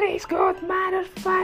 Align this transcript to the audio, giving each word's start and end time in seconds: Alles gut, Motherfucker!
Alles 0.00 0.26
gut, 0.26 0.56
Motherfucker! 0.62 1.39